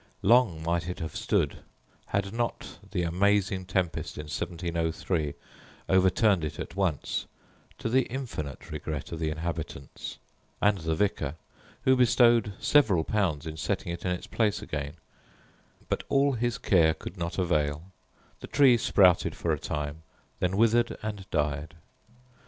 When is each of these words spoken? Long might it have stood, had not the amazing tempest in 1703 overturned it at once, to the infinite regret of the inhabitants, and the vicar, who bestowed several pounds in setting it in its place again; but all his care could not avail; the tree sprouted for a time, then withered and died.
Long 0.23 0.63
might 0.63 0.89
it 0.89 0.97
have 0.97 1.15
stood, 1.15 1.59
had 2.07 2.33
not 2.33 2.79
the 2.89 3.03
amazing 3.03 3.67
tempest 3.67 4.17
in 4.17 4.23
1703 4.23 5.35
overturned 5.87 6.43
it 6.43 6.59
at 6.59 6.75
once, 6.75 7.27
to 7.77 7.87
the 7.87 8.07
infinite 8.11 8.71
regret 8.71 9.11
of 9.11 9.19
the 9.19 9.29
inhabitants, 9.29 10.17
and 10.59 10.79
the 10.79 10.95
vicar, 10.95 11.35
who 11.83 11.95
bestowed 11.95 12.53
several 12.59 13.03
pounds 13.03 13.45
in 13.45 13.57
setting 13.57 13.91
it 13.91 14.03
in 14.03 14.09
its 14.09 14.25
place 14.25 14.59
again; 14.59 14.95
but 15.87 16.01
all 16.09 16.31
his 16.31 16.57
care 16.57 16.95
could 16.95 17.15
not 17.15 17.37
avail; 17.37 17.83
the 18.39 18.47
tree 18.47 18.77
sprouted 18.77 19.35
for 19.35 19.51
a 19.53 19.59
time, 19.59 20.01
then 20.39 20.57
withered 20.57 20.97
and 21.03 21.29
died. 21.29 21.75